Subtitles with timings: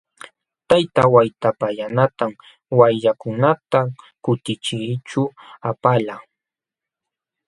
[0.67, 2.31] Tayta Waytapallanatam
[2.77, 3.79] wayukunata
[4.23, 5.23] kutichiyćhu
[5.69, 6.21] apalqaa.